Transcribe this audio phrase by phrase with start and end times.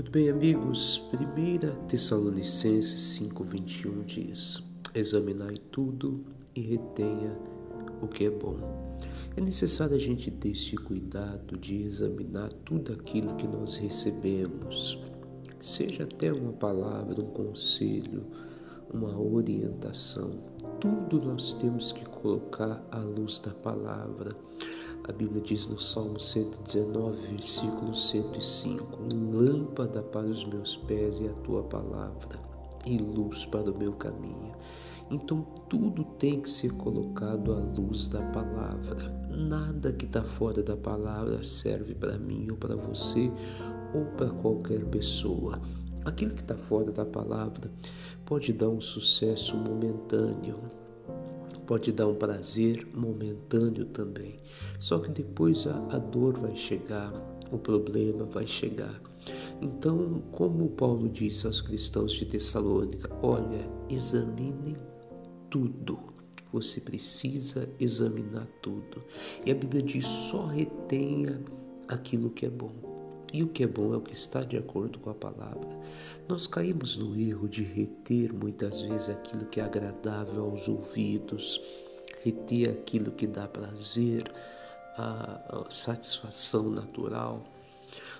[0.00, 1.02] Tudo bem, amigos?
[1.12, 4.62] 1 Tessalonicenses 5,21 diz:
[4.94, 6.24] Examinai tudo
[6.56, 7.36] e retenha
[8.00, 8.98] o que é bom.
[9.36, 14.98] É necessário a gente ter esse cuidado de examinar tudo aquilo que nós recebemos,
[15.60, 18.24] seja até uma palavra, um conselho,
[18.90, 20.38] uma orientação.
[20.80, 24.30] Tudo nós temos que colocar à luz da palavra.
[25.06, 28.98] A Bíblia diz no Salmo 119, versículo 105:
[29.30, 32.40] Lâmpada para os meus pés e a tua palavra,
[32.86, 34.52] e luz para o meu caminho.
[35.10, 39.20] Então tudo tem que ser colocado à luz da palavra.
[39.28, 43.30] Nada que está fora da palavra serve para mim ou para você
[43.94, 45.60] ou para qualquer pessoa.
[46.04, 47.70] Aquilo que está fora da palavra
[48.24, 50.58] pode dar um sucesso momentâneo,
[51.66, 54.40] pode dar um prazer momentâneo também.
[54.78, 57.12] Só que depois a, a dor vai chegar,
[57.52, 59.00] o problema vai chegar.
[59.60, 64.76] Então, como Paulo disse aos cristãos de Tessalônica, olha, examine
[65.50, 65.98] tudo.
[66.52, 69.04] Você precisa examinar tudo.
[69.44, 71.40] E a Bíblia diz: só retenha
[71.86, 72.89] aquilo que é bom.
[73.32, 75.68] E o que é bom é o que está de acordo com a palavra.
[76.28, 81.60] Nós caímos no erro de reter muitas vezes aquilo que é agradável aos ouvidos,
[82.24, 84.30] reter aquilo que dá prazer,
[84.96, 87.44] a, satisfação natural.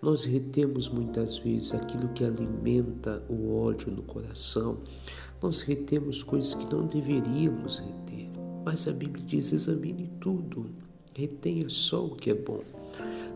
[0.00, 4.78] Nós retemos muitas vezes aquilo que alimenta o ódio no coração.
[5.40, 8.30] Nós retemos coisas que não deveríamos reter.
[8.64, 10.70] Mas a Bíblia diz: examine tudo,
[11.16, 12.81] retenha só o que é bom.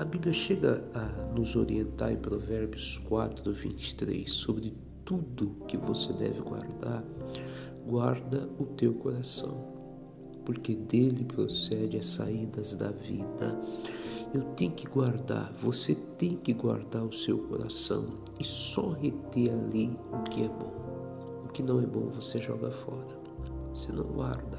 [0.00, 4.72] A Bíblia chega a nos orientar em Provérbios 4, 23 sobre
[5.04, 7.04] tudo que você deve guardar.
[7.86, 9.62] Guarda o teu coração,
[10.46, 13.60] porque dele procede as saídas da vida.
[14.32, 19.94] Eu tenho que guardar, você tem que guardar o seu coração e só reter ali
[20.14, 21.44] o que é bom.
[21.44, 23.19] O que não é bom você joga fora.
[23.72, 24.58] Você não guarda.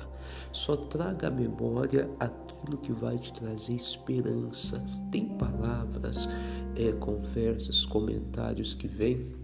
[0.52, 4.84] Só traga à memória aquilo que vai te trazer esperança.
[5.12, 6.28] Tem palavras,
[6.76, 9.42] é, conversas, comentários que vêm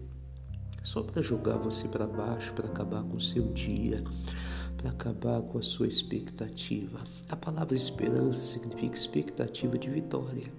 [0.82, 4.02] só para jogar você para baixo, para acabar com o seu dia,
[4.76, 7.00] para acabar com a sua expectativa.
[7.28, 10.50] A palavra esperança significa expectativa de vitória.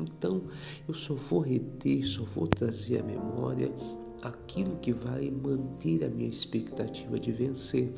[0.00, 0.42] Então,
[0.88, 3.70] eu só vou reter, só vou trazer à memória
[4.22, 7.92] aquilo que vai manter a minha expectativa de vencer,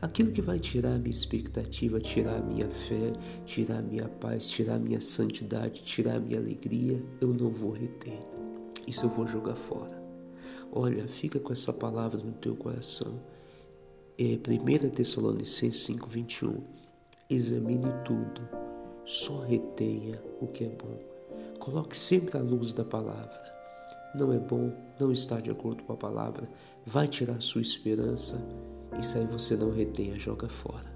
[0.00, 3.12] aquilo que vai tirar a minha expectativa, tirar a minha fé,
[3.44, 7.72] tirar a minha paz, tirar a minha santidade, tirar a minha alegria, eu não vou
[7.72, 8.18] reter.
[8.86, 10.02] Isso eu vou jogar fora.
[10.72, 13.18] Olha, fica com essa palavra no teu coração.
[14.18, 16.62] É 1 Tessalonicenses 5:21.
[17.30, 18.48] Examine tudo,
[19.04, 20.98] só retenha o que é bom.
[21.58, 23.57] Coloque sempre a luz da palavra
[24.14, 26.48] não é bom, não está de acordo com a palavra,
[26.84, 28.38] vai tirar sua esperança,
[28.98, 30.88] isso aí você não retenha, joga fora.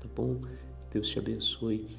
[0.00, 0.40] Tá bom?
[0.92, 1.98] Deus te abençoe.